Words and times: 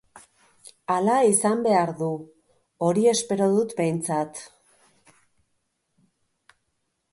Hala 0.93 1.17
izan 1.31 1.59
behar 1.67 1.91
du, 1.99 2.07
hori 2.87 3.05
espero 3.13 3.51
dut 3.59 3.77
behintzat. 3.83 4.43